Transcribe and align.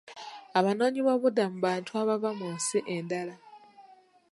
Abanoonyiboobubudamu 0.57 1.57
bantu 1.65 1.91
abava 2.01 2.29
mu 2.39 2.47
nsi 2.55 2.77
endala. 2.95 3.35